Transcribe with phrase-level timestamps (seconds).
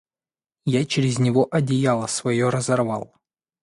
[0.65, 3.13] Я через него одеяло свое разорвал.